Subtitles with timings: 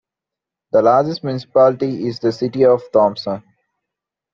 [0.71, 3.43] The largest municipality is the city of Thompson.